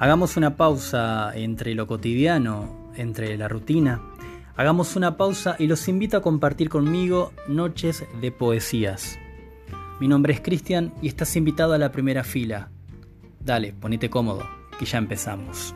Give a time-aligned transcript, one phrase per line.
[0.00, 4.00] Hagamos una pausa entre lo cotidiano, entre la rutina.
[4.56, 9.18] Hagamos una pausa y los invito a compartir conmigo noches de poesías.
[10.00, 12.70] Mi nombre es Cristian y estás invitado a la primera fila.
[13.40, 15.74] Dale, ponete cómodo, que ya empezamos.